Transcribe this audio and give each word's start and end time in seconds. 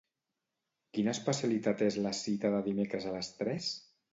Quina 0.97 1.13
especialitat 1.17 1.83
és 1.89 1.99
la 2.07 2.15
cita 2.23 2.51
de 2.57 2.65
dimecres 2.71 3.07
a 3.13 3.17
les 3.19 3.31
tres? 3.43 3.71